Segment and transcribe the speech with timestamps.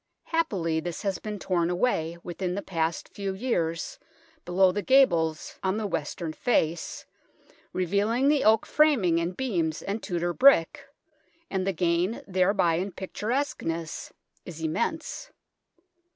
[0.23, 3.99] Happily this has been torn away, within the past few years,
[4.45, 7.05] below the gables on the western face,
[7.71, 10.87] revealing the oak framing and beams and Tudor brick,
[11.51, 14.11] and the gain thereby in pictur esqueness
[14.43, 15.29] is immense.